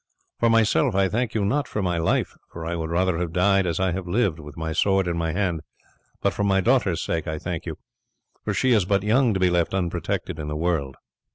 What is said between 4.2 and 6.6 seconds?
with my sword in my hand; but for my